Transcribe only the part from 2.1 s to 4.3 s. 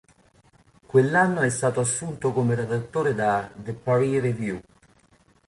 come redattore da "The Paris